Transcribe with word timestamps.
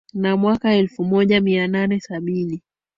na 0.13 0.37
mwaka 0.37 0.73
elfu 0.73 1.03
moja 1.03 1.41
mia 1.41 1.67
nane 1.67 1.99
sabini 1.99 2.61